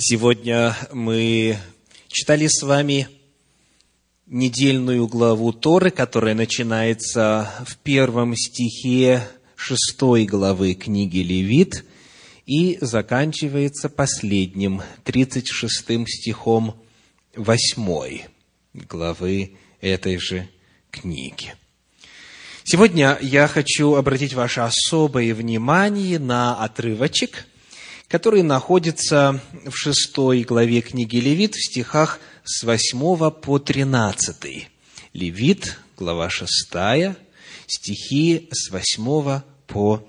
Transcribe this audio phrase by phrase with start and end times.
[0.00, 1.58] Сегодня мы
[2.06, 3.08] читали с вами
[4.26, 11.84] недельную главу Торы, которая начинается в первом стихе шестой главы книги Левит
[12.46, 16.80] и заканчивается последним, тридцать шестым стихом
[17.34, 18.26] восьмой
[18.74, 20.48] главы этой же
[20.92, 21.56] книги.
[22.62, 27.48] Сегодня я хочу обратить ваше особое внимание на отрывочек–
[28.08, 34.68] который находится в шестой главе книги Левит в стихах с 8 по 13.
[35.12, 36.48] Левит, глава 6,
[37.66, 40.02] стихи с 8 по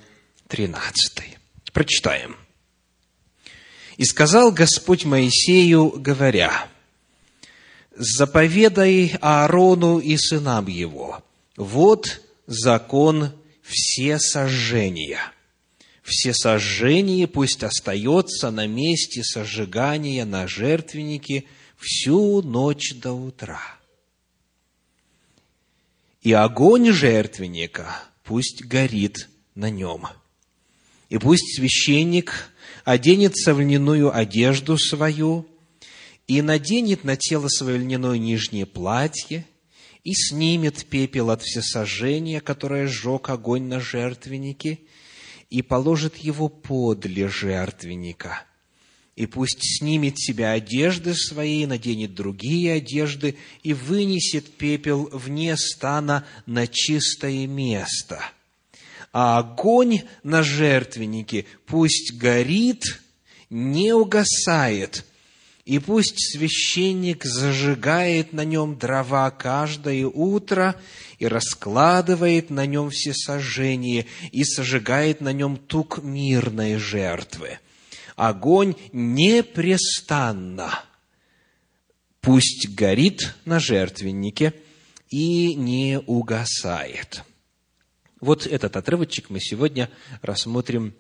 [0.48, 1.38] 13.
[1.74, 2.38] Прочитаем.
[3.98, 6.70] «И сказал Господь Моисею, говоря,
[7.96, 11.22] «Заповедай Аарону и сынам его,
[11.58, 15.20] вот закон все сожжения»
[16.10, 21.46] все сожжение пусть остается на месте сожигания на жертвеннике
[21.78, 23.62] всю ночь до утра.
[26.22, 30.08] И огонь жертвенника пусть горит на нем.
[31.10, 32.52] И пусть священник
[32.84, 35.48] оденется в льняную одежду свою
[36.28, 39.46] и наденет на тело свое льняное нижнее платье,
[40.04, 44.80] и снимет пепел от всесожжения, которое сжег огонь на жертвеннике,
[45.50, 48.44] и положит его подле жертвенника.
[49.16, 56.68] И пусть снимет себя одежды свои, наденет другие одежды и вынесет пепел вне стана на
[56.68, 58.22] чистое место.
[59.12, 63.02] А огонь на жертвеннике пусть горит,
[63.50, 65.06] не угасает–
[65.70, 70.76] и пусть священник зажигает на нем дрова каждое утро
[71.20, 77.60] и раскладывает на нем все сожжения и сожигает на нем тук мирной жертвы.
[78.16, 80.84] Огонь непрестанно
[82.20, 84.56] пусть горит на жертвеннике
[85.12, 87.24] и не угасает.
[88.20, 89.88] Вот этот отрывочек мы сегодня
[90.24, 90.96] рассмотрим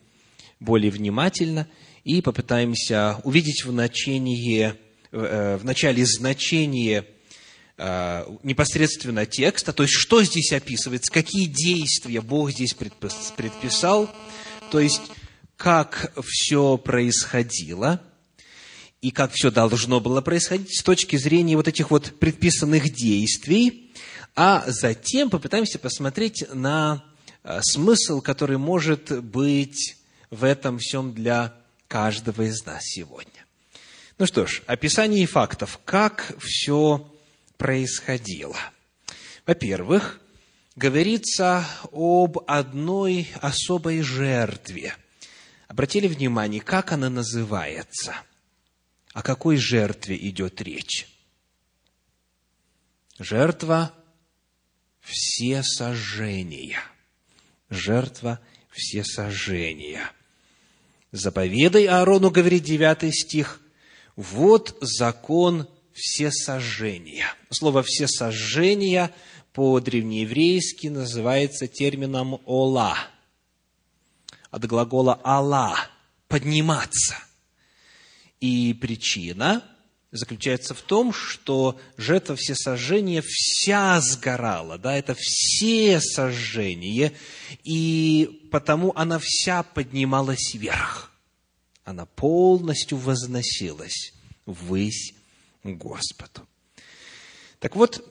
[0.59, 1.68] более внимательно–
[2.04, 4.74] и попытаемся увидеть в, начении,
[5.12, 7.06] э, в начале значение
[7.78, 14.09] э, непосредственно текста, то есть что здесь описывается, какие действия Бог здесь предписал,
[14.72, 15.02] то есть
[15.58, 18.02] как все происходило
[19.02, 23.92] и как все должно было происходить с точки зрения вот этих вот предписанных действий,
[24.36, 27.04] а затем попытаемся посмотреть на
[27.44, 29.98] э, смысл, который может быть
[30.30, 31.59] в этом всем для
[31.90, 33.46] каждого из нас сегодня.
[34.18, 37.12] Ну что ж, описание фактов, как все
[37.58, 38.58] происходило.
[39.46, 40.22] Во-первых,
[40.76, 44.96] говорится об одной особой жертве.
[45.68, 48.16] Обратили внимание, как она называется?
[49.14, 51.08] О какой жертве идет речь?
[53.18, 53.92] Жертва
[55.02, 56.80] все сожжения.
[57.70, 58.40] Жертва
[58.72, 60.12] все сожжения.
[61.12, 63.62] Заповедай Аарону, говорит 9 стих,
[64.16, 67.25] вот закон всесожжения.
[67.50, 69.12] Слово всесожжения
[69.53, 72.97] по-древнееврейски называется термином «ола»,
[74.52, 75.75] от глагола «ала»–
[76.28, 77.16] «подниматься».
[78.40, 79.64] И причина
[80.12, 87.14] заключается в том, что жертва всесожжения вся сгорала, да, это все сожжения,
[87.64, 91.12] и потому она вся поднималась вверх.
[91.84, 94.14] Она полностью возносилась
[94.46, 95.14] ввысь
[95.64, 96.47] Господу.
[97.59, 98.03] Так вот,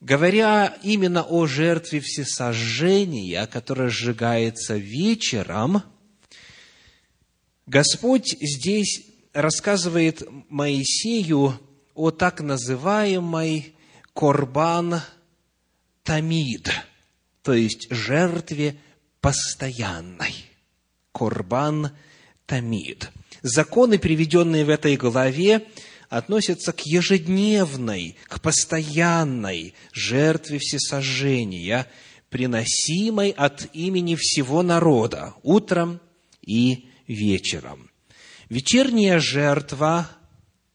[0.00, 5.82] говоря именно о жертве всесожжения, которая сжигается вечером,
[7.66, 11.58] Господь здесь рассказывает Моисею
[11.94, 13.74] о так называемой
[14.14, 15.02] Корбан
[16.04, 16.70] Тамид,
[17.42, 18.76] то есть жертве
[19.20, 20.34] постоянной.
[21.12, 21.90] Корбан
[22.46, 23.10] Тамид.
[23.42, 25.66] Законы, приведенные в этой главе,
[26.08, 31.86] относятся к ежедневной, к постоянной жертве всесожжения,
[32.30, 36.00] приносимой от имени всего народа утром
[36.42, 37.90] и вечером.
[38.48, 40.08] Вечерняя жертва,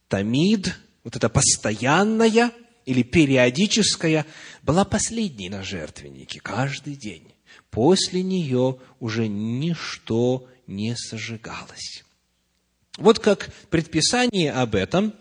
[0.08, 2.52] тамид, вот эта постоянная
[2.86, 4.26] или периодическая,
[4.64, 7.34] была последней на жертвеннике каждый день.
[7.70, 12.04] После нее уже ничто не сожигалось.
[12.98, 15.14] Вот как предписание об этом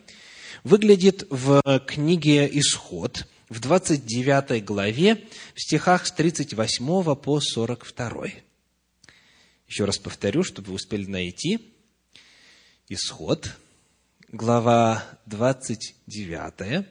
[0.64, 5.24] выглядит в книге «Исход», в 29 главе,
[5.54, 8.26] в стихах с 38 по 42.
[9.66, 11.72] Еще раз повторю, чтобы вы успели найти–
[12.90, 13.54] Исход,
[14.28, 16.86] глава 29,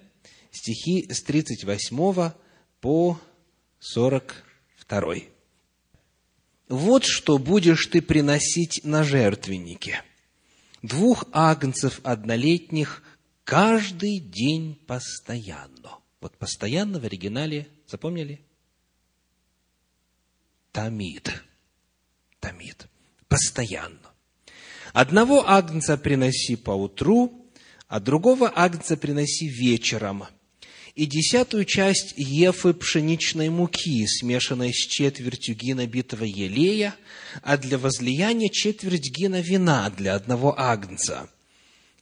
[0.52, 2.32] стихи с 38
[2.82, 3.20] по
[3.80, 5.16] 42.
[6.70, 10.04] «Вот что будешь ты приносить на жертвеннике.
[10.84, 13.02] Двух агнцев однолетних
[13.44, 15.98] каждый день постоянно».
[16.22, 18.46] Вот постоянно в оригинале, запомнили?
[20.72, 21.44] Тамид.
[22.40, 22.88] Тамид.
[23.28, 24.14] Постоянно.
[25.00, 27.32] Одного агнца приноси по утру,
[27.88, 30.24] а другого агнца приноси вечером.
[30.96, 36.96] И десятую часть ефы пшеничной муки, смешанной с четвертью гина битого елея,
[37.44, 41.30] а для возлияния четверть гина вина для одного агнца.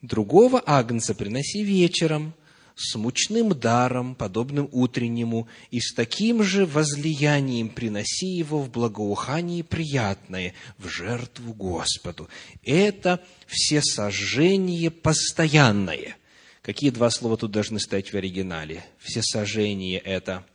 [0.01, 2.33] Другого агнца приноси вечером–
[2.75, 10.53] с мучным даром, подобным утреннему, и с таким же возлиянием приноси его в благоухание приятное,
[10.77, 12.29] в жертву Господу.
[12.63, 16.17] Это все сожжение постоянное.
[16.61, 18.83] Какие два слова тут должны стоять в оригинале?
[18.99, 20.45] Все сожжение– это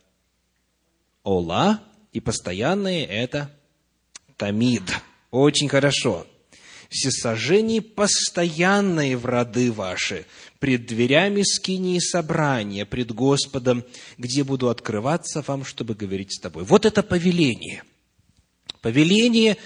[1.23, 1.81] ола,
[2.13, 3.51] и постоянное– это
[4.37, 4.83] тамид.
[5.31, 6.27] Очень хорошо
[6.91, 10.25] всесожжение постоянное в роды ваши,
[10.61, 13.83] пред дверями скинии собрания, пред Господом,
[14.19, 16.63] где буду открываться вам, чтобы говорить с тобой.
[16.63, 17.83] Вот это повеление.
[18.79, 19.57] Повеление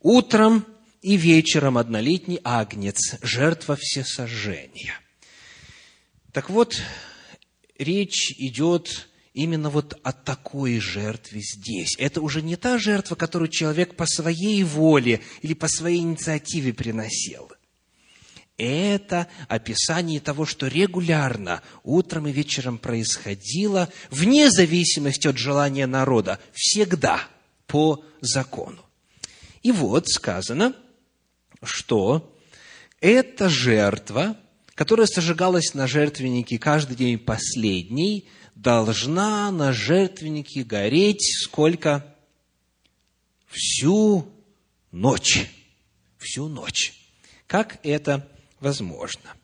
[0.00, 0.64] утром
[1.02, 4.94] и вечером однолетний агнец, жертва всесожжения.
[6.30, 6.80] Так вот,
[7.76, 11.96] речь идет именно вот о такой жертве здесь.
[11.98, 17.50] Это уже не та жертва, которую человек по своей воле или по своей инициативе приносил.
[18.58, 27.20] Это описание того, что регулярно утром и вечером происходило, вне зависимости от желания народа, всегда
[27.66, 28.82] по закону.
[29.62, 30.74] И вот сказано,
[31.62, 32.34] что
[33.00, 34.38] эта жертва,
[34.74, 42.14] которая сожигалась на жертвеннике каждый день последний, должна на жертвеннике гореть сколько?
[43.48, 44.32] Всю
[44.92, 45.50] ночь.
[46.16, 46.94] Всю ночь.
[47.46, 48.26] Как это
[48.60, 49.34] возможно?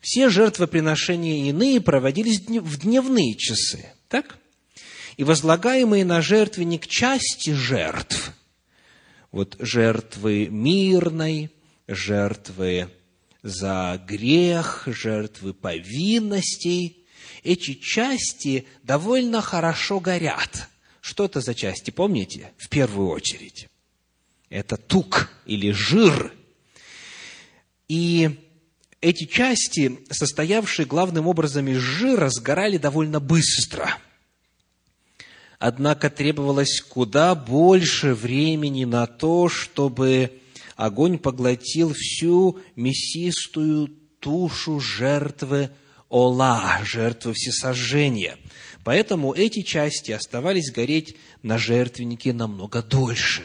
[0.00, 4.38] Все жертвоприношения иные проводились в дневные часы, так?
[5.16, 8.32] И возлагаемые на жертвенник части жертв,
[9.30, 11.50] вот жертвы мирной,
[11.86, 12.88] жертвы
[13.42, 17.00] за грех, жертвы повинностей–
[17.44, 20.68] эти части довольно хорошо горят.
[21.00, 22.52] Что это за части, помните?
[22.56, 23.68] В первую очередь.
[24.48, 26.32] Это тук или жир.
[27.88, 28.30] И
[29.00, 33.98] эти части, состоявшие главным образом из жира, сгорали довольно быстро.
[35.58, 40.40] Однако требовалось куда больше времени на то, чтобы
[40.76, 43.88] огонь поглотил всю мясистую
[44.20, 45.70] тушу жертвы
[46.08, 48.38] ола, жертвы всесожжения.
[48.84, 53.42] Поэтому эти части оставались гореть на жертвеннике намного дольше.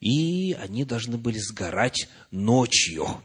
[0.00, 3.22] И они должны были сгорать ночью.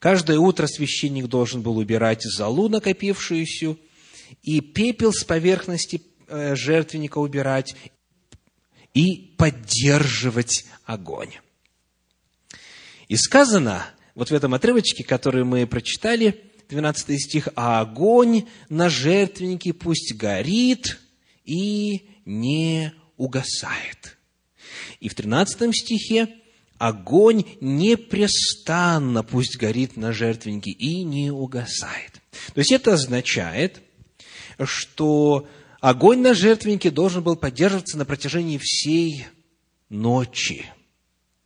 [0.00, 3.76] Каждое утро священник должен был убирать залу, накопившуюся,
[4.42, 7.76] и пепел с поверхности э, жертвенника убирать,
[8.94, 11.32] и поддерживать огонь.
[13.08, 19.74] И сказано, вот в этом отрывочке, который мы прочитали, 12 стих, «А огонь на жертвеннике
[19.74, 20.98] пусть горит
[21.44, 24.16] и не угасает».
[24.98, 26.39] И в 13 стихе,
[26.80, 32.22] «Огонь непрестанно пусть горит на жертвеннике и не угасает».
[32.54, 33.82] То есть это означает,
[34.64, 35.46] что
[35.80, 39.26] огонь на жертвеннике должен был поддерживаться на протяжении всей
[39.90, 40.64] ночи.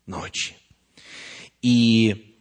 [0.06, 0.56] Ночи.
[1.62, 2.36] И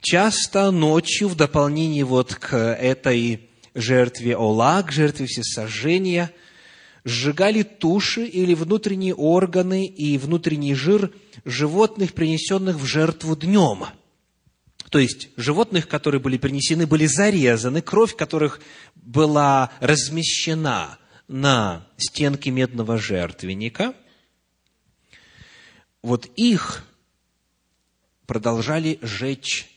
[0.00, 6.32] часто ночью, в дополнение вот к этой жертве Ола, к жертве всесожжения,
[7.04, 11.12] сжигали туши или внутренние органы и внутренний жир
[11.44, 13.86] животных, принесенных в жертву днем.
[14.90, 18.60] То есть, животных, которые были принесены, были зарезаны, кровь которых
[18.94, 23.94] была размещена на стенке медного жертвенника.
[26.02, 26.84] Вот их
[28.26, 29.68] продолжали жечь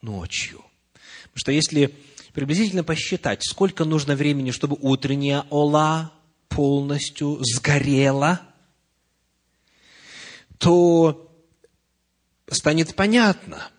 [0.00, 0.64] ночью.
[1.24, 1.94] Потому что если
[2.32, 6.12] приблизительно посчитать, сколько нужно времени, чтобы утренняя ола
[6.58, 8.40] полностью сгорела,
[10.58, 11.32] то
[12.50, 13.70] станет понятно,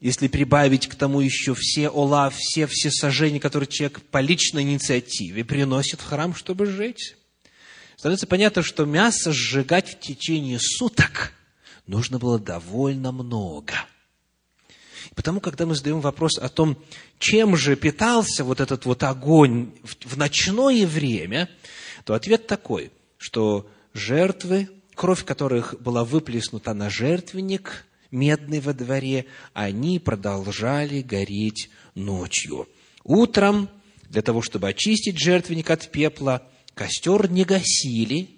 [0.00, 5.44] если прибавить к тому еще все ола, все, все сожжения, которые человек по личной инициативе
[5.44, 7.18] приносит в храм, чтобы сжечь,
[7.98, 11.34] становится понятно, что мясо сжигать в течение суток
[11.86, 13.74] нужно было довольно много–
[15.14, 16.76] Потому, когда мы задаем вопрос о том,
[17.18, 19.72] чем же питался вот этот вот огонь
[20.04, 21.48] в ночное время,
[22.06, 29.98] то ответ такой, что жертвы, кровь которых была выплеснута на жертвенник медный во дворе, они
[29.98, 32.68] продолжали гореть ночью.
[33.02, 33.68] Утром,
[34.08, 38.30] для того, чтобы очистить жертвенник от пепла, костер не гасили,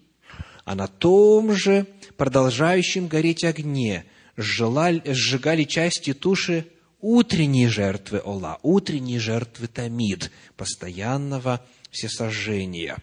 [0.65, 4.07] а на том же продолжающем гореть огне
[4.39, 6.65] сжигали, сжигали части туши
[7.03, 12.97] утренней жертвы Ола, утренней жертвы Тамид, постоянного всесожжения.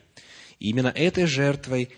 [0.60, 1.90] И именно этой жертвой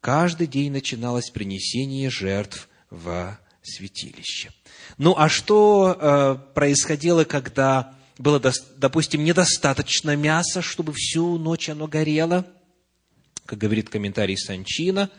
[0.00, 4.50] каждый день начиналось принесение жертв в святилище.
[4.98, 8.40] Ну а что э, происходило, когда было,
[8.76, 12.46] допустим, недостаточно мяса, чтобы всю ночь оно горело?
[13.46, 15.10] Как говорит комментарий Санчина,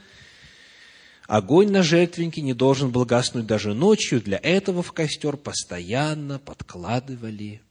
[1.28, 4.22] огонь на жертвеннике не должен был гаснуть даже ночью.
[4.22, 7.62] Для этого в костер постоянно подкладывали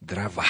[0.00, 0.46] дрова.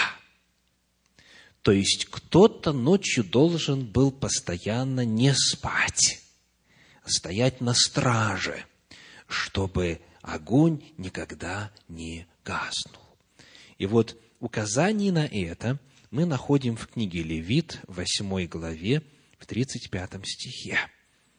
[1.67, 6.21] То есть кто-то ночью должен был постоянно не спать,
[7.03, 8.65] а стоять на страже,
[9.27, 13.03] чтобы огонь никогда не гаснул.
[13.79, 15.81] И вот указание на это
[16.13, 19.03] мы находим в книге Левит, 8 главе,
[19.37, 20.79] в 35 стихе.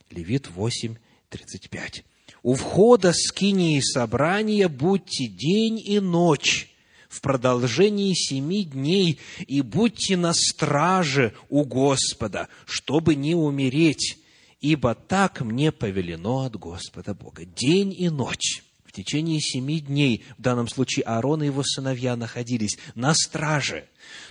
[0.09, 0.97] Левит 8,
[1.29, 2.03] 35.
[2.43, 6.69] «У входа скинии собрания будьте день и ночь,
[7.09, 14.17] в продолжении семи дней, и будьте на страже у Господа, чтобы не умереть,
[14.59, 17.45] ибо так мне повелено от Господа Бога.
[17.45, 22.77] День и ночь в течение семи дней, в данном случае Аарон и его сыновья находились
[22.95, 23.87] на страже.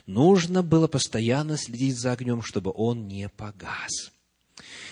[0.06, 4.10] Нужно было постоянно следить за огнем, чтобы он не погас.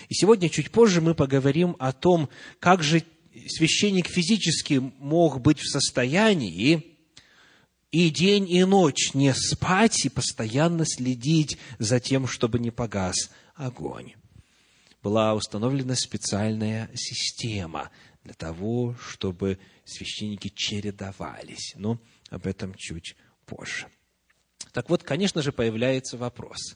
[0.09, 3.03] И сегодня, чуть позже, мы поговорим о том, как же
[3.47, 6.94] священник физически мог быть в состоянии
[7.95, 13.15] и день, и ночь не спать и постоянно следить за тем, чтобы не погас
[13.55, 14.15] огонь.
[15.01, 17.91] Была установлена специальная система
[18.25, 21.73] для того, чтобы священники чередовались.
[21.77, 21.97] Но
[22.29, 23.87] об этом чуть позже.
[24.73, 26.75] Так вот, конечно же, появляется вопрос.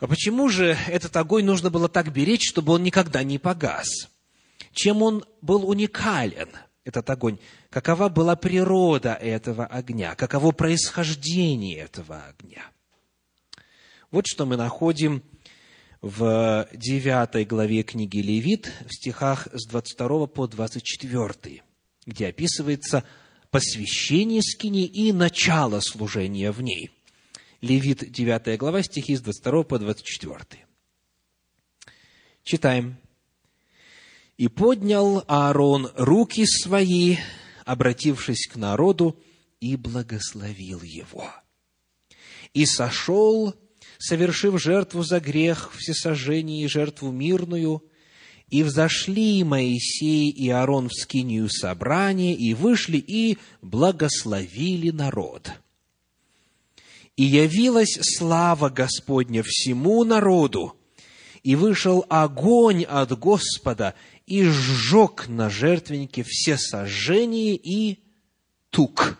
[0.00, 3.86] А почему же этот огонь нужно было так беречь, чтобы он никогда не погас?
[4.72, 6.48] Чем он был уникален,
[6.88, 7.38] этот огонь?
[7.70, 10.14] Какова была природа этого огня?
[10.14, 12.64] Каково происхождение этого огня?
[14.10, 15.22] Вот что мы находим
[16.00, 21.62] в 9 главе книги Левит, в стихах с 22 по 24,
[22.06, 23.04] где описывается
[23.50, 26.90] посвящение скини и начало служения в ней–
[27.60, 30.64] Левит 9 глава, стихи с 22 по 24.
[32.44, 32.96] Читаем.
[34.38, 37.18] «И поднял Аарон руки свои,
[37.66, 39.20] обратившись к народу,
[39.60, 41.30] и благословил его.
[42.54, 43.54] И сошел,
[43.98, 47.82] совершив жертву за грех, всесожжение и жертву мирную,
[48.48, 55.52] и взошли Моисей и Аарон в скинию собрания, и вышли, и благословили народ»
[57.18, 60.76] и явилась слава Господня всему народу,
[61.42, 63.94] и вышел огонь от Господа,
[64.28, 67.98] и сжег на жертвеннике все сожжения и
[68.68, 69.18] тук.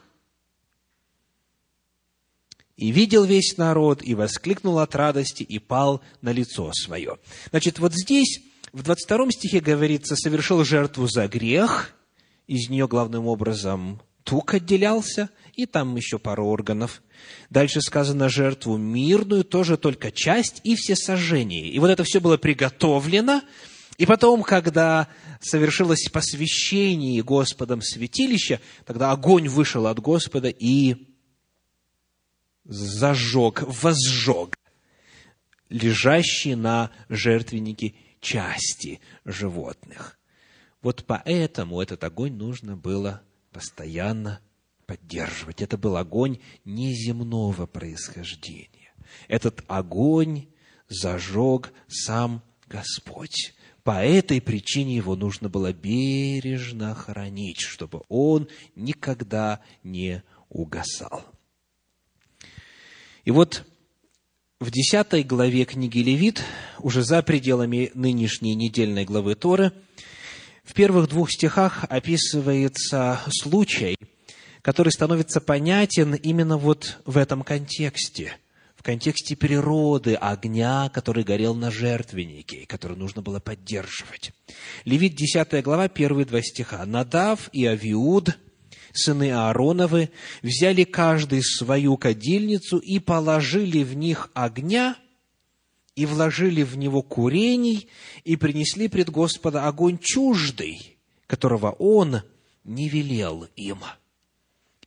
[2.77, 7.19] И видел весь народ, и воскликнул от радости, и пал на лицо свое.
[7.51, 8.41] Значит, вот здесь,
[8.73, 11.95] в 22 стихе говорится, совершил жертву за грех,
[12.47, 17.03] из нее главным образом тук отделялся, и там еще пару органов.
[17.49, 21.67] Дальше сказано жертву мирную, тоже только часть и все сожжения.
[21.67, 23.41] И вот это все было приготовлено,
[23.99, 25.09] и потом, когда
[25.41, 31.09] совершилось посвящение Господом святилища, тогда огонь вышел от Господа и
[32.65, 34.57] зажег, возжег
[35.69, 40.17] лежащие на жертвеннике части животных.
[40.81, 44.41] Вот поэтому этот огонь нужно было постоянно
[44.87, 45.61] поддерживать.
[45.61, 48.95] Это был огонь неземного происхождения.
[49.27, 50.47] Этот огонь
[50.89, 53.55] зажег сам Господь.
[53.89, 61.25] По этой причине его нужно было бережно хранить, чтобы он никогда не угасал.
[63.25, 63.65] И вот
[64.61, 66.45] в десятой главе книги Левит,
[66.81, 69.73] уже за пределами нынешней недельной главы Торы,
[70.65, 73.97] в первых двух стихах описывается случай,
[74.61, 78.37] который становится понятен именно вот в этом контексте,
[78.79, 84.31] в контексте природы огня, который горел на жертвеннике, и который нужно было поддерживать.
[84.85, 86.87] Левит 10 глава, первые два стиха.
[86.87, 88.39] «Надав и Авиуд,
[88.93, 90.11] сыны Аароновы,
[90.43, 94.97] взяли каждый свою кадильницу и положили в них огня,
[95.97, 97.89] и вложили в него курений,
[98.23, 102.23] и принесли пред Господа огонь чуждый, которого Он
[102.63, 103.79] не велел им.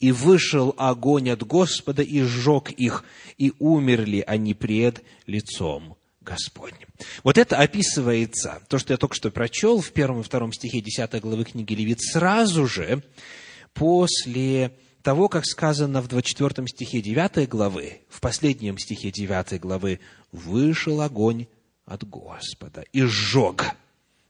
[0.01, 3.05] И вышел огонь от Господа и сжег их,
[3.37, 6.87] и умерли они пред лицом Господним.
[7.23, 11.21] Вот это описывается, то, что я только что прочел в первом и втором стихе 10
[11.21, 13.03] главы книги Левит, сразу же
[13.73, 19.99] после того, как сказано в 24 стихе 9 главы, в последнем стихе 9 главы,
[20.31, 21.47] «Вышел огонь
[21.85, 23.71] от Господа и сжег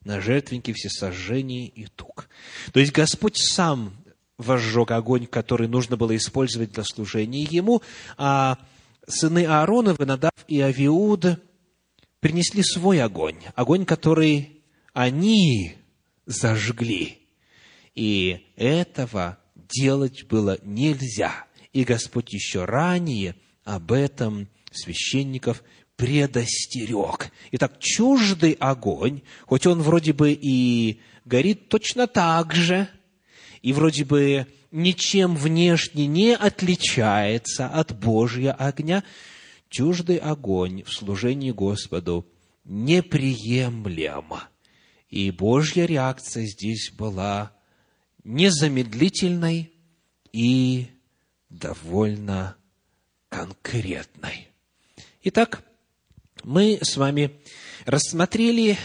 [0.03, 2.29] на жертвеннике все сожжения и тук».
[2.71, 4.00] То есть Господь сам
[4.41, 7.81] возжег огонь, который нужно было использовать для служения Ему,
[8.17, 8.57] а
[9.07, 11.39] сыны Ааронов, Надав и Авиуд–
[12.21, 14.61] принесли свой огонь, огонь, который
[14.93, 15.75] они
[16.25, 17.17] зажгли.
[17.93, 21.45] И этого делать было нельзя.
[21.73, 25.63] И Господь еще ранее об этом священников
[25.97, 27.31] предостерег.
[27.51, 32.87] Итак, чуждый огонь, хоть он вроде бы и горит точно так же,
[33.61, 39.03] и вроде бы ничем внешне не отличается от Божьего огня,
[39.69, 42.27] чуждый огонь в служении Господу
[42.63, 44.47] неприемлемо.
[45.09, 47.51] И Божья реакция здесь была
[48.23, 49.73] незамедлительной
[50.31, 50.87] и
[51.49, 52.55] довольно
[53.29, 54.47] конкретной.
[55.23, 55.63] Итак,
[56.43, 57.31] мы с вами
[57.85, 58.77] рассмотрели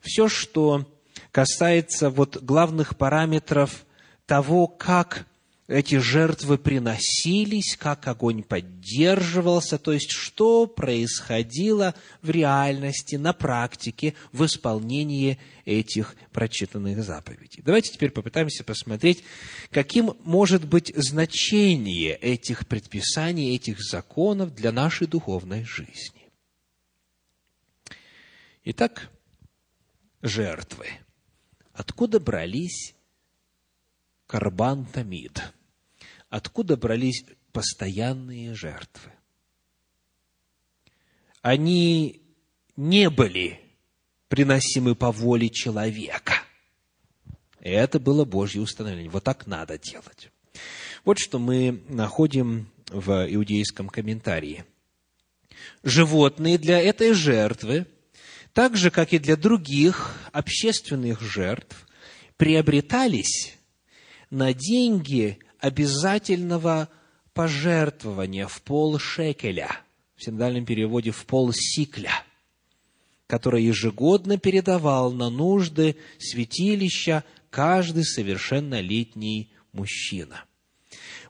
[0.00, 0.86] все, что
[1.32, 3.84] касается вот главных параметров
[4.30, 5.26] того, как
[5.66, 14.44] эти жертвы приносились, как огонь поддерживался, то есть что происходило в реальности, на практике, в
[14.44, 17.60] исполнении этих прочитанных заповедей.
[17.64, 19.24] Давайте теперь попытаемся посмотреть,
[19.72, 26.28] каким может быть значение этих предписаний, этих законов для нашей духовной жизни.
[28.62, 29.10] Итак,
[30.22, 30.86] жертвы.
[31.72, 32.94] Откуда брались
[34.30, 35.42] карбан тамид?
[36.30, 39.10] откуда брались постоянные жертвы.
[41.42, 42.22] Они
[42.76, 43.60] не были
[44.28, 46.34] приносимы по воле человека.
[47.58, 49.10] Это было Божье установление.
[49.10, 50.30] Вот так надо делать.
[51.04, 54.64] Вот что мы находим в иудейском комментарии.
[55.82, 57.86] Животные для этой жертвы,
[58.52, 61.88] так же, как и для других общественных жертв,
[62.36, 63.56] приобретались
[64.30, 66.88] на деньги обязательного
[67.34, 69.80] пожертвования в пол шекеля,
[70.16, 72.22] в синодальном переводе в пол сикля,
[73.26, 80.44] который ежегодно передавал на нужды святилища каждый совершеннолетний мужчина.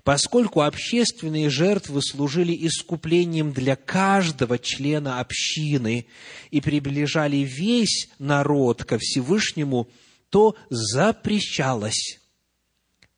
[0.03, 6.07] Поскольку общественные жертвы служили искуплением для каждого члена общины
[6.51, 9.89] и приближали весь народ ко Всевышнему,
[10.31, 12.20] то запрещалось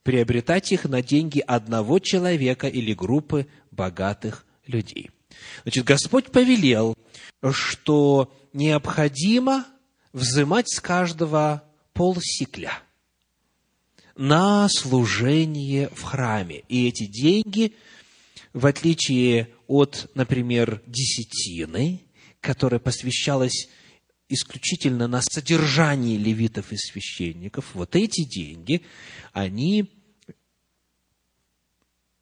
[0.02, 5.10] приобретать их на деньги одного человека или группы богатых людей.
[5.62, 6.96] Значит, Господь повелел,
[7.50, 9.66] что необходимо
[10.12, 11.62] взимать с каждого
[11.92, 12.72] полсикля
[14.16, 16.64] на служение в храме.
[16.68, 17.74] И эти деньги,
[18.52, 22.02] в отличие от, например, десятины,
[22.40, 23.68] которая посвящалась
[24.33, 28.83] исключительно на содержание левитов и священников, вот эти деньги,
[29.33, 29.90] они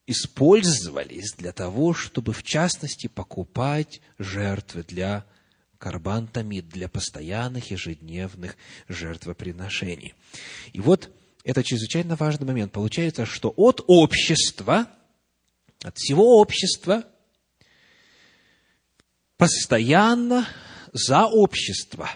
[0.06, 5.24] использовались для того, чтобы, в частности, покупать жертвы для
[5.78, 8.56] карбан тамид, для постоянных ежедневных
[8.88, 10.14] жертвоприношений.
[10.72, 11.10] И вот
[11.44, 12.72] это чрезвычайно важный момент.
[12.72, 14.88] Получается, что от общества,
[15.82, 17.04] от всего общества,
[19.36, 20.46] постоянно
[20.92, 22.10] за общество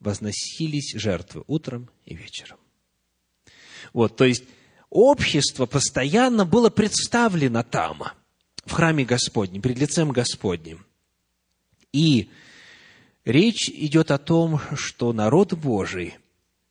[0.00, 2.58] возносились жертвы утром и вечером.
[3.92, 4.44] Вот, то есть,
[4.90, 8.02] общество постоянно было представлено там,
[8.64, 10.84] в храме Господнем, перед лицем Господним.
[11.92, 12.28] И
[13.24, 16.16] речь идет о том, что народ Божий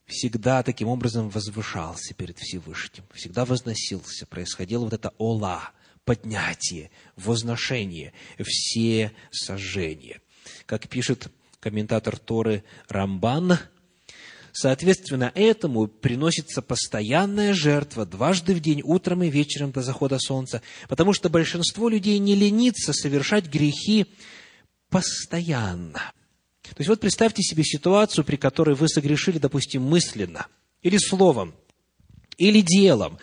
[0.05, 5.71] всегда таким образом возвышался перед Всевышним, всегда возносился, происходило вот это ола,
[6.05, 10.21] поднятие, возношение, все сожжения.
[10.65, 11.29] Как пишет
[11.59, 13.59] комментатор Торы Рамбан,
[14.59, 21.13] Соответственно, этому приносится постоянная жертва дважды в день, утром и вечером до захода солнца, потому
[21.13, 24.07] что большинство людей не ленится совершать грехи
[24.89, 26.11] постоянно.
[26.63, 30.47] То есть вот представьте себе ситуацию, при которой вы согрешили, допустим, мысленно,
[30.81, 31.53] или словом,
[32.39, 33.19] или делом.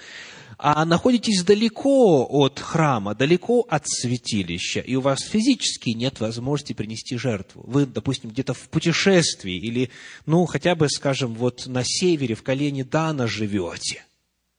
[0.58, 7.16] А находитесь далеко от храма, далеко от святилища, и у вас физически нет возможности принести
[7.16, 7.64] жертву.
[7.66, 9.90] Вы, допустим, где-то в путешествии или,
[10.26, 14.04] ну, хотя бы, скажем, вот на севере, в колене Дана живете.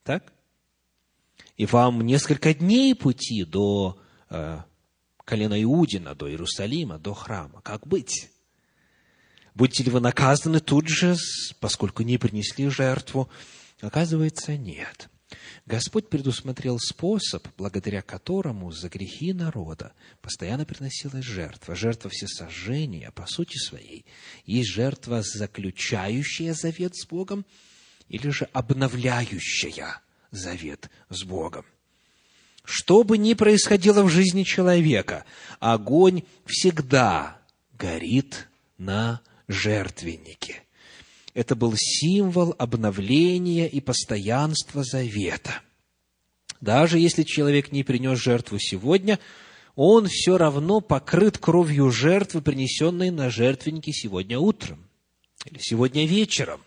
[0.04, 0.34] Так?
[1.58, 3.98] И вам несколько дней пути до
[4.30, 4.60] э,
[5.24, 7.62] колена Иудина, до Иерусалима, до храма.
[7.62, 8.30] Как быть?
[9.54, 11.16] Будете ли вы наказаны тут же,
[11.62, 13.30] поскольку не принесли жертву?
[13.80, 15.10] Оказывается, нет.
[15.66, 21.76] Господь предусмотрел способ, благодаря которому за грехи народа постоянно приносилась жертва.
[21.76, 24.06] Жертва всесожжения, по сути своей,
[24.46, 27.46] есть жертва, заключающая завет с Богом,
[28.10, 31.66] или же обновляющая завет с Богом.
[32.64, 35.26] Что бы ни происходило в жизни человека,
[35.60, 37.42] огонь всегда
[37.74, 38.48] горит
[38.78, 40.62] на жертвеннике.
[41.36, 45.62] Это был символ обновления и постоянства завета.
[46.62, 49.20] Даже если человек не принес жертву сегодня,
[49.76, 54.88] он все равно покрыт кровью жертвы, принесенной на жертвеннике сегодня утром
[55.44, 56.62] или сегодня вечером.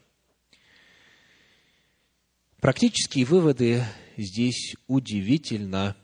[2.61, 3.85] Практические выводы
[4.19, 5.97] здесь удивительно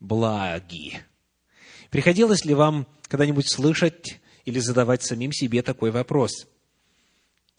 [0.00, 1.02] благи.
[1.90, 6.46] Приходилось ли вам когда-нибудь слышать или задавать самим себе такой вопрос?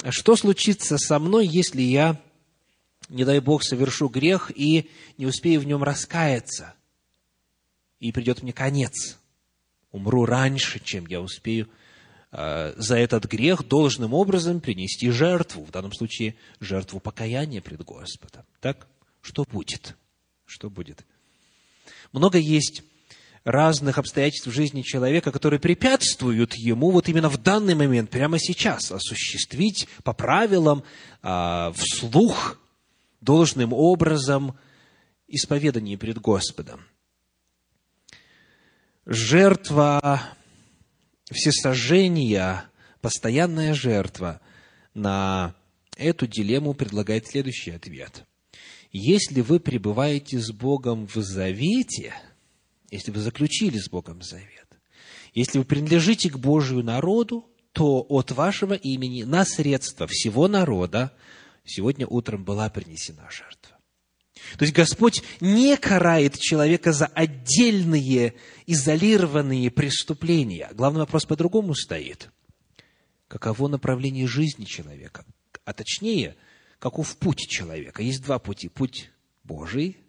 [0.10, 2.20] Что случится со мной, если я,
[3.10, 6.74] не дай Бог, совершу грех и не успею в нем раскаяться,
[8.00, 9.18] и придет мне конец?
[9.92, 11.70] Умру раньше, чем я успею
[12.32, 18.46] э, за этот грех должным образом принести жертву, в данном случае жертву покаяния пред Господом.
[18.60, 18.88] Так?
[19.22, 19.96] Что будет?
[20.46, 21.06] Что будет?
[22.12, 22.84] Много есть
[23.44, 28.92] разных обстоятельств в жизни человека, которые препятствуют ему вот именно в данный момент, прямо сейчас,
[28.92, 30.84] осуществить по правилам,
[31.22, 32.60] а, вслух,
[33.20, 34.58] должным образом
[35.28, 36.86] исповедание перед Господом.
[39.06, 40.22] Жертва
[41.32, 42.66] всесожжения,
[43.02, 44.42] постоянная жертва
[44.94, 45.56] на
[45.98, 48.26] эту дилемму предлагает следующий ответ.
[48.92, 52.14] Если вы пребываете с Богом в завете–
[52.92, 54.68] если вы заключили с Богом завет,
[55.34, 61.16] если вы принадлежите к Божию народу, то от вашего имени на средства всего народа
[61.64, 63.78] сегодня утром была принесена жертва.
[64.58, 68.34] То есть Господь не карает человека за отдельные,
[68.66, 70.70] изолированные преступления.
[70.74, 72.30] Главный вопрос по-другому стоит.
[73.28, 75.26] Каково направление жизни человека?
[75.64, 76.36] А точнее,
[76.80, 78.04] каков путь человека?
[78.04, 78.68] Есть два пути.
[78.68, 79.12] Путь
[79.44, 80.01] Божий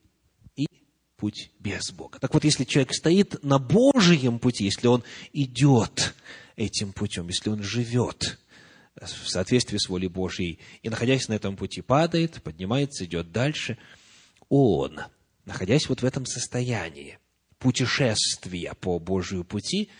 [1.22, 2.18] путь без Бога.
[2.18, 6.16] Так вот, если человек стоит на Божьем пути, если он идет
[6.56, 8.40] этим путем, если он живет
[8.96, 13.78] в соответствии с волей Божьей, и, находясь на этом пути, падает, поднимается, идет дальше,
[14.48, 14.98] он,
[15.44, 17.20] находясь вот в этом состоянии
[17.60, 19.90] путешествия по Божию пути,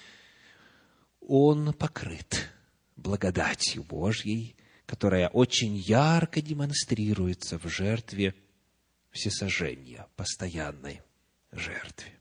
[1.21, 2.51] он покрыт
[2.97, 4.57] благодатью Божьей,
[4.87, 8.35] которая очень ярко демонстрируется в жертве
[9.13, 11.01] всесожжения, постоянной
[11.53, 12.13] жертве.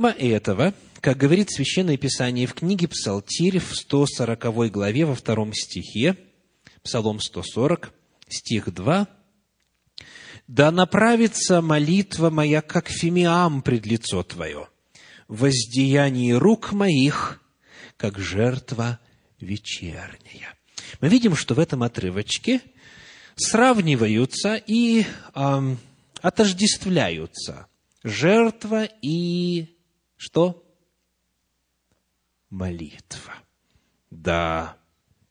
[0.00, 6.16] Помимо этого, как говорит Священное Писание в книге Псалтирь в 140 главе во втором стихе,
[6.82, 7.92] Псалом 140,
[8.26, 9.06] стих 2,
[10.48, 14.68] «Да направится молитва моя, как фимиам пред лицо Твое,
[15.28, 17.42] воздеяние рук моих,
[17.98, 18.98] как жертва
[19.38, 20.54] вечерняя».
[21.02, 22.62] Мы видим, что в этом отрывочке
[23.36, 25.76] сравниваются и э,
[26.22, 27.66] отождествляются
[28.02, 29.76] жертва и
[30.16, 30.64] что?
[32.50, 33.34] Молитва.
[34.10, 34.76] Да,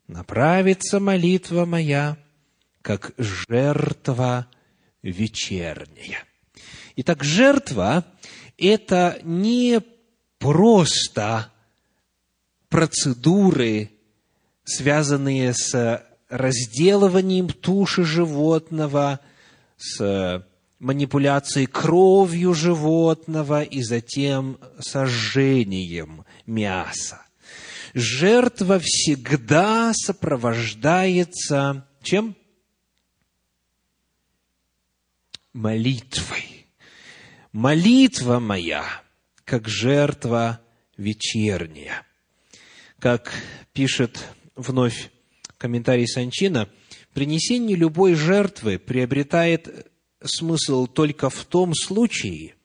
[0.08, 2.18] направится молитва моя,
[2.82, 4.48] как жертва
[5.02, 6.24] вечерняя.
[6.96, 8.06] Итак, жертва–
[8.58, 9.82] это не
[10.38, 11.52] просто
[12.70, 13.92] процедуры,
[14.64, 19.20] связанные с разделыванием туши животного,
[19.78, 20.46] с
[20.80, 27.26] манипуляцией кровью животного и затем сожжением мяса.
[27.94, 32.36] Жертва всегда сопровождается чем?
[35.54, 36.68] Молитвой.
[37.52, 38.86] Молитва моя,
[39.44, 40.62] как жертва
[40.98, 42.06] вечерняя.
[43.00, 43.34] Как
[43.74, 44.24] пишет
[44.56, 45.12] вновь
[45.58, 46.70] комментарий Санчина,
[47.14, 49.89] принесение любой жертвы приобретает
[50.24, 52.56] смысл только в том случае,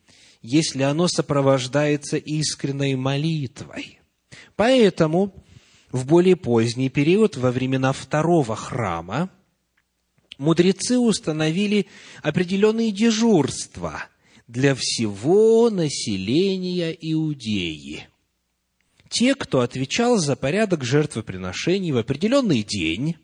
[0.42, 4.00] если оно сопровождается искренней молитвой.
[4.56, 5.34] Поэтому
[5.90, 9.30] в более поздний период, во времена второго храма,
[10.38, 11.86] мудрецы установили
[12.22, 14.04] определенные дежурства
[14.48, 18.08] для всего населения Иудеи.
[19.08, 23.16] Те, кто отвечал за порядок жертвоприношений в определенный день,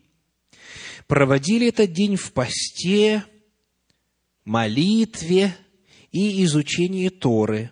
[1.07, 3.25] проводили этот день в посте,
[4.45, 5.55] молитве
[6.11, 7.71] и изучении Торы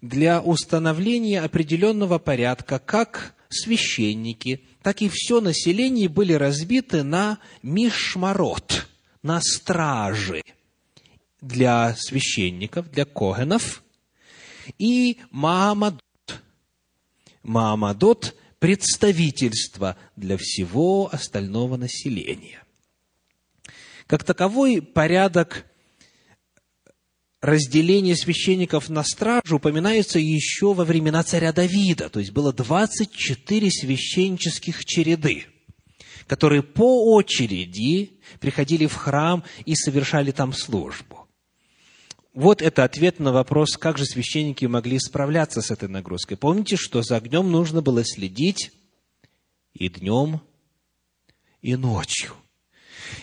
[0.00, 8.86] для установления определенного порядка, как священники, так и все население были разбиты на мишмарот,
[9.22, 10.42] на стражи
[11.40, 13.82] для священников, для когенов,
[14.78, 16.02] и Маамадот.
[17.42, 22.62] Маамадот– представительство для всего остального населения.
[24.06, 25.66] Как таковой порядок
[27.44, 32.08] разделение священников на стражу упоминается еще во времена царя Давида.
[32.08, 35.44] То есть было 24 священнических череды,
[36.26, 41.28] которые по очереди приходили в храм и совершали там службу.
[42.32, 46.38] Вот это ответ на вопрос, как же священники могли справляться с этой нагрузкой.
[46.38, 48.72] Помните, что за огнем нужно было следить
[49.74, 50.40] и днем,
[51.60, 52.32] и ночью.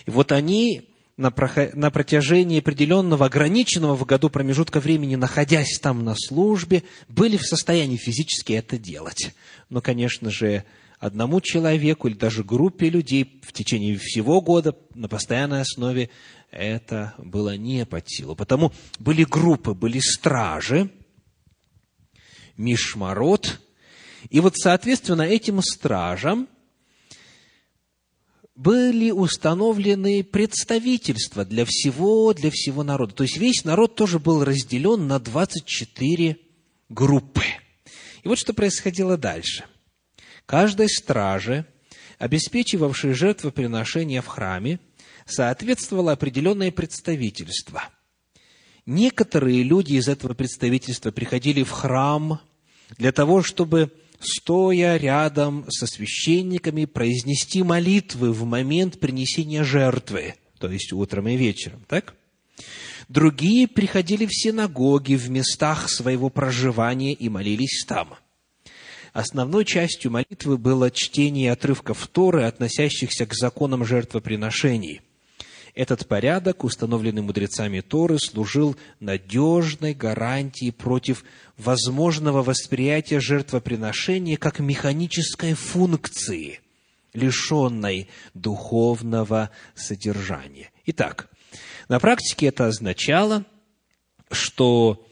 [0.06, 6.82] И вот они на, протяжении определенного, ограниченного в году промежутка времени, находясь там на службе,
[7.08, 9.34] были в состоянии физически это делать.
[9.68, 10.64] Но, конечно же,
[10.98, 16.10] одному человеку или даже группе людей в течение всего года на постоянной основе
[16.50, 18.36] это было не под силу.
[18.36, 20.90] Потому были группы, были стражи,
[22.56, 23.60] мишмарот,
[24.30, 26.48] и вот, соответственно, этим стражам
[28.54, 33.14] были установлены представительства для всего, для всего народа.
[33.14, 36.36] То есть весь народ тоже был разделен на 24
[36.88, 37.42] группы.
[38.22, 39.64] И вот что происходило дальше.
[40.46, 41.66] Каждой страже,
[42.18, 44.80] обеспечивавшей жертвоприношение в храме,
[45.26, 47.84] соответствовало определенное представительство.
[48.84, 52.40] Некоторые люди из этого представительства приходили в храм
[52.98, 53.92] для того, чтобы
[54.24, 61.84] стоя рядом со священниками, произнести молитвы в момент принесения жертвы, то есть утром и вечером,
[61.88, 62.14] так?
[63.08, 68.14] Другие приходили в синагоги в местах своего проживания и молились там.
[69.12, 75.02] Основной частью молитвы было чтение отрывков Торы, относящихся к законам жертвоприношений–
[75.74, 81.24] этот порядок, установленный мудрецами Торы, служил надежной гарантией против
[81.56, 86.60] возможного восприятия жертвоприношения как механической функции,
[87.14, 90.70] лишенной духовного содержания.
[90.84, 91.28] Итак,
[91.88, 93.46] на практике это означало,
[94.30, 95.06] что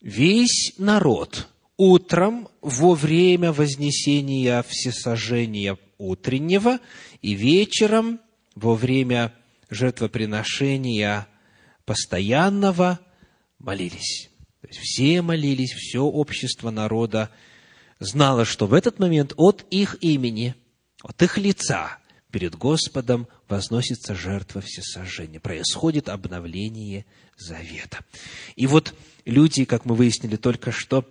[0.00, 6.80] весь народ утром во время вознесения всесожжения утреннего
[7.22, 8.20] и вечером
[8.54, 9.32] во время
[9.70, 11.26] жертвоприношения
[11.84, 13.00] постоянного
[13.58, 14.30] молились.
[14.60, 17.30] То есть все молились, все общество народа
[17.98, 20.54] знало, что в этот момент от их имени,
[21.02, 21.98] от их лица
[22.30, 25.40] перед Господом возносится жертва всесожжения.
[25.40, 28.00] Происходит обновление завета.
[28.56, 31.04] И вот люди, как мы выяснили только что,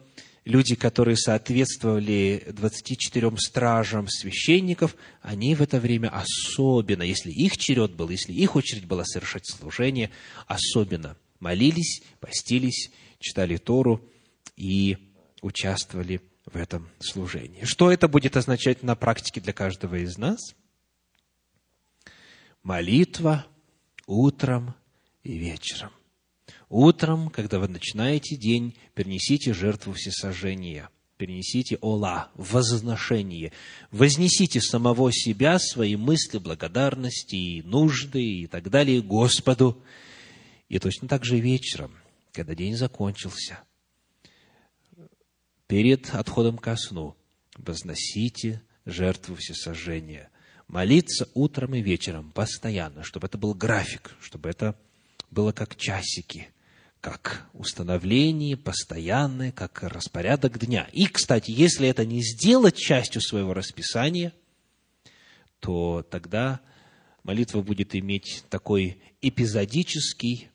[0.45, 8.09] люди, которые соответствовали 24 стражам священников, они в это время особенно, если их черед был,
[8.09, 10.11] если их очередь была совершать служение,
[10.47, 14.07] особенно молились, постились, читали Тору
[14.55, 14.97] и
[15.41, 17.65] участвовали в этом служении.
[17.65, 20.39] Что это будет означать на практике для каждого из нас?
[22.61, 23.45] Молитва
[24.05, 24.75] утром
[25.23, 25.91] и вечером–
[26.77, 33.53] Утром, когда вы начинаете день, перенесите жертву всесожжения, перенесите ола, возношение,
[33.91, 39.81] вознесите самого себя, свои мысли, благодарности и нужды и так далее Господу.
[40.67, 41.95] И точно так же вечером,
[42.33, 43.59] когда день закончился,
[45.67, 47.15] перед отходом ко сну,
[47.55, 50.29] возносите жертву всесожжения.
[50.67, 54.77] Молиться утром и вечером постоянно, чтобы это был график, чтобы это
[55.31, 56.49] было как часики–
[57.05, 60.89] как установление постоянное, как распорядок дня.
[60.91, 64.33] И, кстати, если это не сделать частью своего расписания,
[65.59, 66.61] то тогда
[67.21, 70.49] молитва будет иметь такой эпизодический,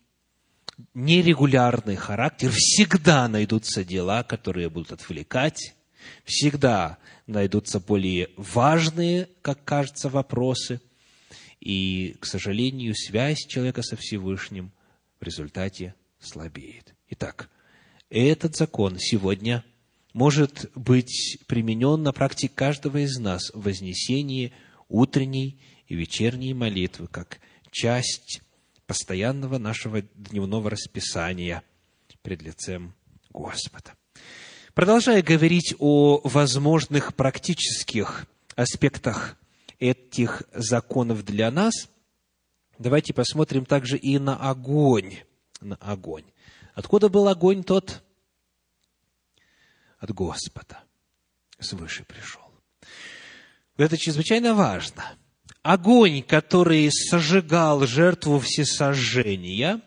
[0.92, 2.50] нерегулярный характер.
[2.52, 5.76] Всегда найдутся дела, которые будут отвлекать,
[6.24, 10.80] всегда найдутся более важные, как кажется, вопросы.
[11.60, 14.72] И, к сожалению, связь человека со Всевышним
[15.20, 16.94] в результате слабеет.
[17.08, 17.50] Итак,
[18.08, 19.64] этот закон сегодня
[20.12, 24.52] может быть применен на практике каждого из нас в вознесении
[24.88, 28.42] утренней и вечерней молитвы, как часть
[28.86, 31.62] постоянного нашего дневного расписания
[32.22, 32.94] пред лицем
[33.30, 33.94] Господа.
[34.74, 39.36] Продолжая говорить о возможных практических аспектах
[39.78, 41.88] этих законов для нас,
[42.78, 45.18] давайте посмотрим также и на огонь.
[45.60, 46.24] На огонь.
[46.74, 48.02] Откуда был огонь тот?
[49.98, 50.82] От Господа.
[51.58, 52.42] Свыше пришел.
[53.76, 55.04] Это чрезвычайно важно.
[55.62, 59.82] Огонь, который сожигал жертву всесожжения,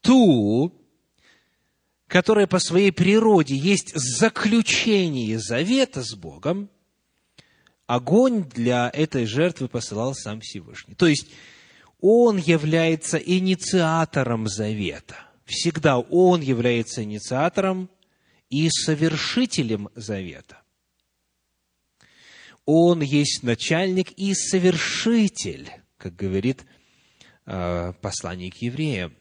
[0.00, 0.72] ту,
[2.06, 6.70] которая по своей природе есть заключение завета с Богом,
[7.86, 10.94] огонь для этой жертвы посылал сам Всевышний.
[10.94, 11.28] То есть,
[12.00, 15.16] он является инициатором завета.
[15.44, 17.88] Всегда он является инициатором
[18.50, 20.62] и совершителем завета.
[22.64, 26.64] Он есть начальник и совершитель, как говорит
[27.46, 29.16] э, посланник евреям.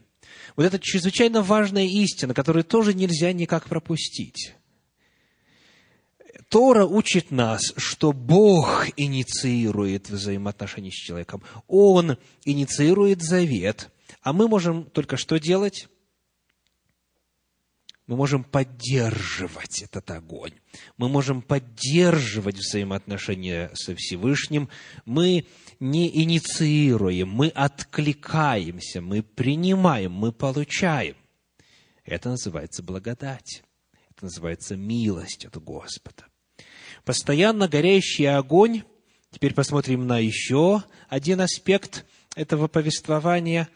[0.56, 4.56] Вот это чрезвычайно важная истина, которую тоже нельзя никак пропустить.
[6.50, 11.44] Тора учит нас, что Бог инициирует взаимоотношения с человеком.
[11.68, 15.88] Он инициирует завет, а мы можем только что делать?
[18.08, 20.54] Мы можем поддерживать этот огонь.
[20.98, 24.70] Мы можем поддерживать взаимоотношения со Всевышним.
[25.06, 25.48] Мы
[25.80, 31.16] не инициируем, мы откликаемся, мы принимаем, мы получаем.
[32.04, 33.64] Это называется благодать.
[34.12, 36.26] Это называется милость от Господа.
[37.06, 38.82] Постоянно горящий огонь,
[39.30, 42.04] теперь посмотрим на еще один аспект
[42.36, 43.70] этого повествования,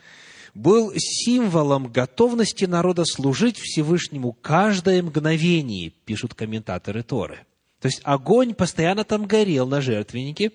[0.56, 7.46] был символом готовности народа служить Всевышнему каждое мгновение, пишут комментаторы Торы.
[7.80, 10.52] То есть огонь постоянно там горел на жертвеннике,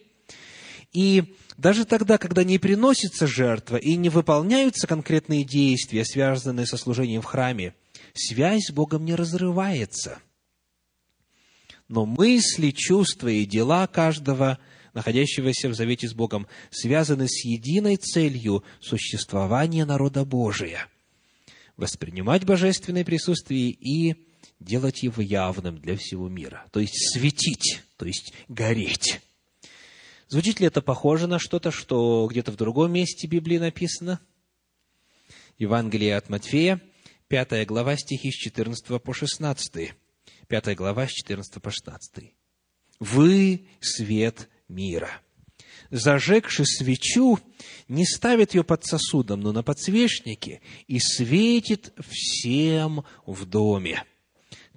[0.92, 7.22] и даже тогда, когда не приносится жертва и не выполняются конкретные действия, связанные со служением
[7.22, 7.74] в храме,
[8.14, 10.18] связь с Богом не разрывается–
[11.94, 14.58] но мысли, чувства и дела каждого,
[14.94, 20.88] находящегося в завете с Богом, связаны с единой целью существования народа Божия–
[21.76, 24.16] воспринимать божественное присутствие и
[24.58, 29.20] делать его явным для всего мира, то есть светить, то есть гореть.
[30.26, 34.18] Звучит ли это похоже на что-то, что где-то в другом месте Библии написано?
[35.58, 36.80] Евангелие от Матфея,
[37.28, 39.94] 5 глава, стихи с 14 по 16.
[40.44, 42.32] 5 глава, с 14 по 16.
[43.00, 45.10] «Вы– свет мира.
[45.90, 47.38] Зажегши свечу,
[47.88, 54.04] не ставит ее под сосудом, но на подсвечнике, и светит всем в доме.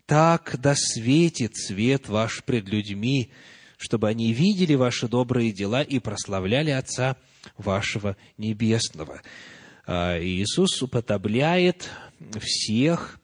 [0.05, 3.31] Так да светит свет ваш пред людьми,
[3.77, 7.17] чтобы они видели ваши добрые дела и прославляли Отца
[7.57, 9.21] вашего Небесного».
[9.89, 11.89] А Иисус уподобляет
[12.41, 13.16] всех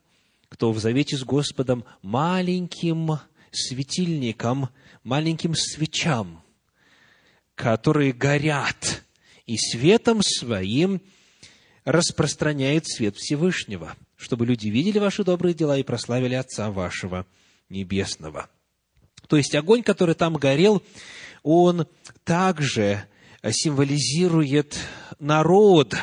[0.54, 3.20] кто в завете с Господом маленьким
[3.52, 4.70] светильником,
[5.04, 6.44] маленьким свечам,
[7.56, 9.04] которые горят,
[9.48, 11.02] и светом своим
[11.86, 17.26] распространяет свет Всевышнего, чтобы люди видели ваши добрые дела и прославили Отца вашего
[17.70, 18.48] Небесного.
[19.28, 20.84] То есть огонь, который там горел,
[21.42, 21.88] он
[22.24, 23.06] также
[23.44, 24.78] символизирует
[25.18, 25.96] народ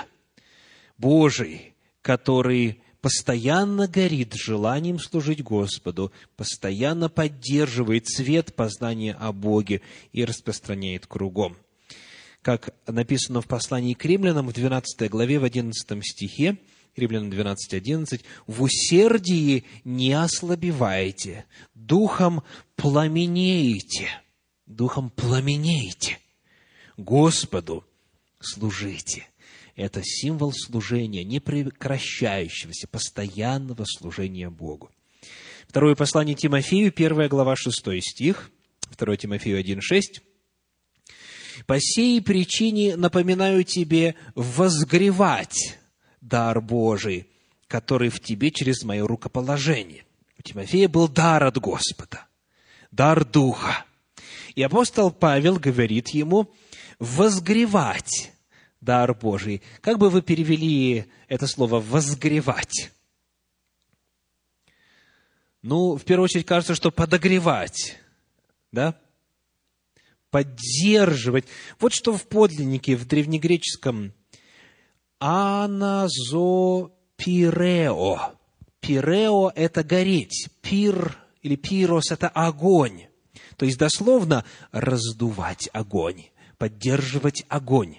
[0.98, 9.82] Божий, который постоянно горит желанием служить Господу, постоянно поддерживает цвет познания о Боге
[10.12, 11.56] и распространяет кругом.
[12.42, 16.58] Как написано в послании к римлянам в 12 главе, в 11 стихе,
[16.96, 22.42] Римлянам 12, 11, «В усердии не ослабевайте, духом
[22.74, 24.08] пламенеете».
[24.70, 26.20] Духом пламенеете.
[26.96, 27.84] Господу
[28.38, 29.26] служите.
[29.80, 34.90] Это символ служения, непрекращающегося, постоянного служения Богу.
[35.66, 38.50] Второе послание Тимофею, первая глава, шестой стих,
[38.98, 40.20] 2 Тимофею 1, 6.
[41.66, 45.78] «По сей причине напоминаю тебе возгревать
[46.20, 47.30] дар Божий,
[47.66, 50.04] который в тебе через мое рукоположение».
[50.38, 52.26] У Тимофея был дар от Господа,
[52.90, 53.86] дар Духа.
[54.54, 56.52] И апостол Павел говорит ему
[56.98, 58.34] возгревать
[58.80, 59.62] дар Божий.
[59.80, 62.90] Как бы вы перевели это слово «возгревать»?
[65.62, 67.98] Ну, в первую очередь, кажется, что подогревать,
[68.72, 68.98] да?
[70.30, 71.44] Поддерживать.
[71.78, 74.14] Вот что в подлиннике, в древнегреческом
[75.18, 76.80] «аназопирео».
[78.80, 80.48] Пирео– это гореть.
[80.62, 83.08] Пир или пирос– это огонь.
[83.56, 86.24] То есть, дословно, раздувать огонь,
[86.56, 87.98] поддерживать огонь.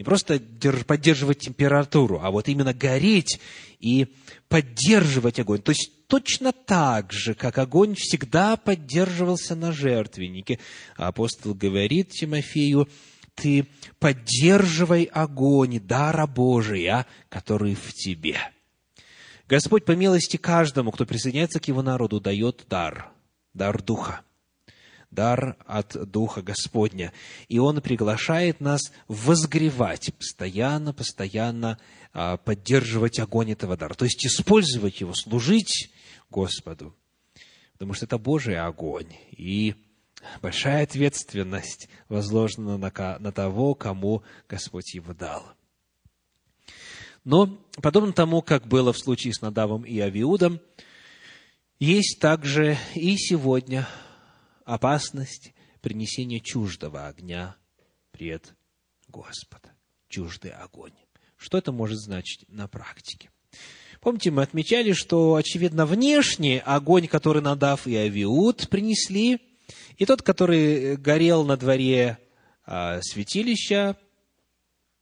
[0.00, 0.40] Не просто
[0.86, 3.38] поддерживать температуру, а вот именно гореть
[3.80, 4.06] и
[4.48, 5.60] поддерживать огонь.
[5.60, 10.58] То есть точно так же, как огонь всегда поддерживался на жертвеннике.
[10.96, 12.88] апостол говорит Тимофею,
[13.34, 13.66] ты
[13.98, 18.38] поддерживай огонь дара Божия, который в тебе.
[19.50, 23.12] Господь по милости каждому, кто присоединяется к Его народу, дает дар,
[23.52, 24.22] дар Духа,
[25.10, 27.12] дар от Духа Господня.
[27.48, 31.78] И Он приглашает нас возгревать, постоянно, постоянно
[32.12, 35.90] а, поддерживать огонь этого дара, то есть использовать его, служить
[36.30, 36.94] Господу,
[37.72, 39.74] потому что это Божий огонь, и
[40.42, 45.44] большая ответственность возложена на, того, кому Господь его дал.
[47.24, 50.60] Но, подобно тому, как было в случае с Надавом и Авиудом,
[51.78, 53.86] есть также и сегодня
[54.74, 57.56] опасность принесения чуждого огня
[58.12, 58.54] пред
[59.08, 59.72] Господа.
[60.08, 60.92] Чуждый огонь.
[61.36, 63.30] Что это может значить на практике?
[64.00, 69.40] Помните, мы отмечали, что, очевидно, внешне огонь, который Надав и Авиуд принесли,
[69.96, 72.18] и тот, который горел на дворе
[72.64, 73.96] а, святилища,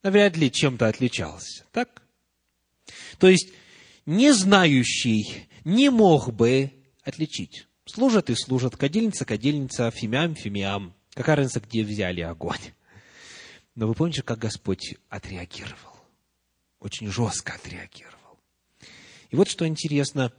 [0.03, 1.65] навряд ли чем-то отличался.
[1.71, 2.03] Так?
[3.19, 3.53] То есть,
[4.07, 6.73] не знающий не мог бы
[7.05, 7.68] отличить.
[7.89, 10.95] Служат и служат, кадильница, кадильница, фимиам, фимиам.
[11.15, 12.61] Какая разница, где взяли огонь?
[13.75, 15.97] Но вы помните, как Господь отреагировал?
[16.81, 18.39] Очень жестко отреагировал.
[19.31, 20.35] И вот что интересно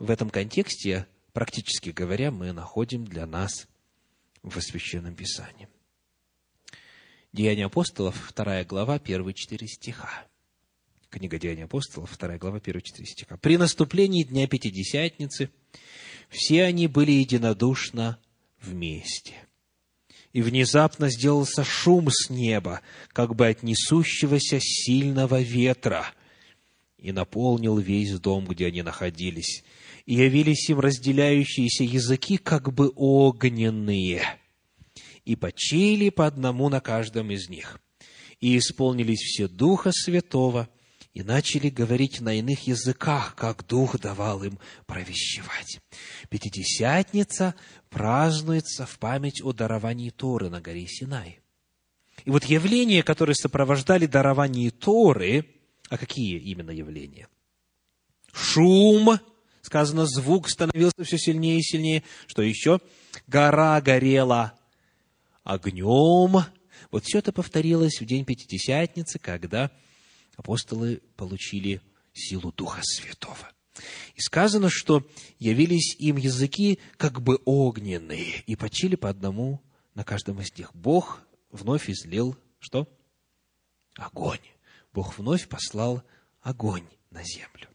[0.00, 3.68] в этом контексте, практически говоря, мы находим для нас
[4.42, 5.68] в Священном Писании.
[7.32, 10.26] Деяния апостолов, вторая глава, первые четыре стиха.
[11.10, 13.38] Книга Деяний апостолов, вторая глава, первые четыре стиха.
[13.38, 15.48] «При наступлении Дня Пятидесятницы
[16.28, 18.18] все они были единодушно
[18.60, 19.32] вместе.
[20.34, 22.82] И внезапно сделался шум с неба,
[23.14, 26.12] как бы от несущегося сильного ветра,
[26.98, 29.64] и наполнил весь дом, где они находились.
[30.04, 34.22] И явились им разделяющиеся языки, как бы огненные,
[35.24, 37.80] и почили по одному на каждом из них.
[38.40, 40.68] И исполнились все Духа Святого,
[41.18, 44.56] и начали говорить на иных языках, как Дух давал им
[44.86, 45.80] провещевать.
[46.28, 47.56] Пятидесятница
[47.90, 51.40] празднуется в память о даровании Торы на горе Синай.
[52.24, 55.44] И вот явления, которые сопровождали дарование Торы,
[55.88, 57.26] а какие именно явления?
[58.32, 59.18] Шум,
[59.62, 62.04] сказано, звук становился все сильнее и сильнее.
[62.28, 62.78] Что еще?
[63.26, 64.52] Гора горела
[65.42, 66.44] огнем.
[66.92, 69.72] Вот все это повторилось в день Пятидесятницы, когда
[70.38, 71.82] апостолы получили
[72.14, 73.50] силу Духа Святого.
[74.14, 75.06] И сказано, что
[75.38, 79.60] явились им языки как бы огненные, и почили по одному
[79.94, 80.74] на каждом из них.
[80.74, 81.20] Бог
[81.50, 82.88] вновь излил что?
[83.96, 84.40] Огонь.
[84.94, 86.02] Бог вновь послал
[86.40, 87.68] огонь на землю.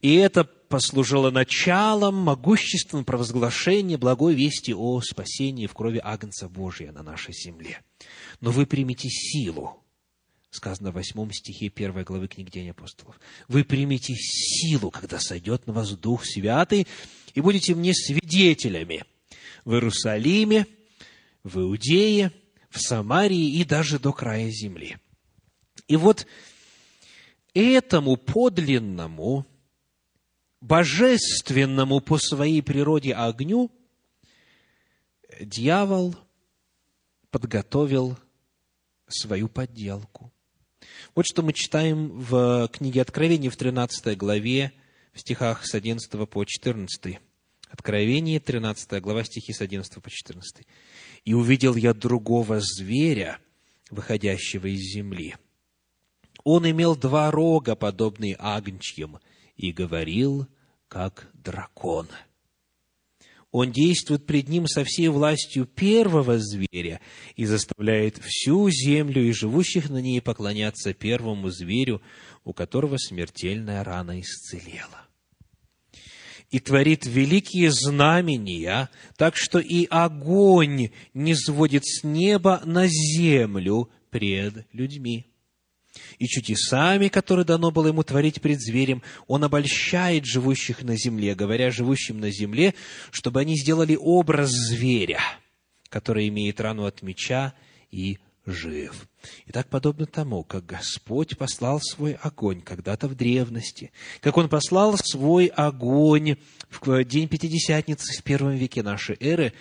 [0.00, 7.02] И это послужило началом могущественного провозглашения благой вести о спасении в крови Агнца Божия на
[7.02, 7.82] нашей земле.
[8.40, 9.84] Но вы примите силу,
[10.50, 13.18] сказано в восьмом стихе первой главы книги День апостолов.
[13.48, 16.86] Вы примете силу, когда сойдет на вас Дух Святый,
[17.34, 19.04] и будете мне свидетелями
[19.64, 20.66] в Иерусалиме,
[21.44, 22.32] в Иудее,
[22.68, 24.98] в Самарии и даже до края земли.
[25.86, 26.26] И вот
[27.54, 29.46] этому подлинному,
[30.60, 33.70] божественному по своей природе огню
[35.40, 36.16] дьявол
[37.30, 38.18] подготовил
[39.08, 40.32] свою подделку.
[41.16, 44.72] Вот что мы читаем в книге Откровения в 13 главе,
[45.12, 47.18] в стихах с 11 по 14.
[47.68, 50.64] Откровение, 13 глава, стихи с 11 по 14.
[51.24, 53.38] «И увидел я другого зверя,
[53.90, 55.36] выходящего из земли.
[56.44, 59.18] Он имел два рога, подобные агнчьим,
[59.56, 60.46] и говорил,
[60.86, 62.06] как дракон»
[63.52, 67.00] он действует пред ним со всей властью первого зверя
[67.34, 72.00] и заставляет всю землю и живущих на ней поклоняться первому зверю,
[72.44, 75.06] у которого смертельная рана исцелела.
[76.50, 84.66] И творит великие знамения, так что и огонь не сводит с неба на землю пред
[84.72, 85.29] людьми
[86.18, 91.70] и чудесами, которые дано было ему творить пред зверем, он обольщает живущих на земле, говоря
[91.70, 92.74] живущим на земле,
[93.10, 95.20] чтобы они сделали образ зверя,
[95.88, 97.54] который имеет рану от меча
[97.90, 99.08] и жив.
[99.46, 104.96] И так подобно тому, как Господь послал свой огонь когда-то в древности, как Он послал
[104.96, 106.36] свой огонь
[106.70, 109.52] в день Пятидесятницы в первом веке нашей эры,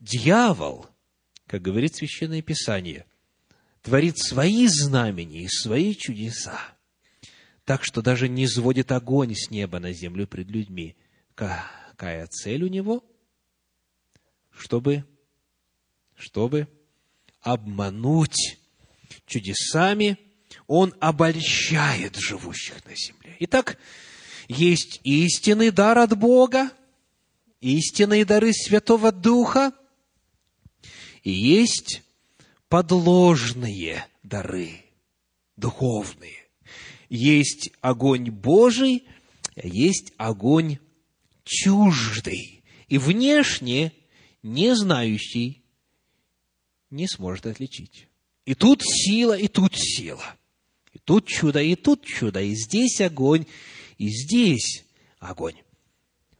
[0.00, 0.86] дьявол,
[1.46, 3.04] как говорит Священное Писание–
[3.86, 6.60] творит свои знамения и свои чудеса,
[7.64, 10.96] так что даже не сводит огонь с неба на землю пред людьми.
[11.36, 13.04] Какая цель у него?
[14.50, 15.04] Чтобы,
[16.16, 16.66] чтобы
[17.40, 18.58] обмануть
[19.24, 20.18] чудесами,
[20.66, 23.36] он обольщает живущих на земле.
[23.38, 23.78] Итак,
[24.48, 26.72] есть истинный дар от Бога,
[27.60, 29.72] истинные дары Святого Духа,
[31.22, 32.02] и есть
[32.68, 34.84] подложные дары,
[35.56, 36.46] духовные.
[37.08, 39.04] Есть огонь Божий,
[39.54, 40.78] есть огонь
[41.44, 42.64] чуждый.
[42.88, 43.92] И внешне
[44.42, 45.62] не знающий
[46.90, 48.08] не сможет отличить.
[48.44, 50.24] И тут сила, и тут сила.
[50.92, 52.40] И тут чудо, и тут чудо.
[52.40, 53.46] И здесь огонь,
[53.98, 54.84] и здесь
[55.18, 55.56] огонь.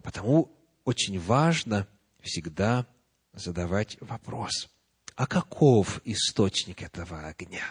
[0.02, 0.52] Потому
[0.84, 1.88] очень важно
[2.20, 2.86] всегда
[3.32, 4.68] задавать вопрос,
[5.16, 7.64] а каков источник этого огня?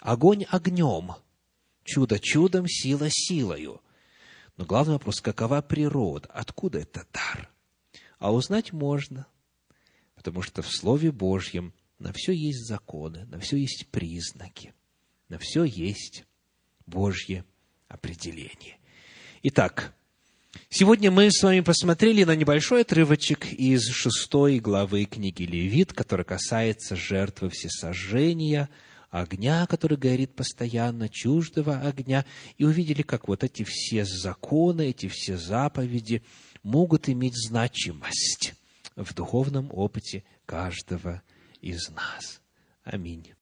[0.00, 1.12] Огонь огнем,
[1.84, 3.80] чудо чудом, сила силою.
[4.56, 7.50] Но главный вопрос, какова природа, откуда это дар?
[8.18, 9.26] А узнать можно,
[10.14, 14.74] потому что в Слове Божьем на все есть законы, на все есть признаки,
[15.28, 16.24] на все есть
[16.86, 17.44] Божье
[17.88, 18.78] определение.
[19.42, 19.94] Итак,
[20.68, 26.96] сегодня мы с вами посмотрели на небольшой отрывочек из шестой главы книги Левит, который касается
[26.96, 28.68] жертвы всесожжения,
[29.10, 32.24] огня, который горит постоянно, чуждого огня,
[32.58, 36.22] и увидели, как вот эти все законы, эти все заповеди
[36.62, 38.54] могут иметь значимость
[38.96, 41.22] в духовном опыте каждого
[41.60, 42.40] из нас.
[42.84, 43.26] Аминь.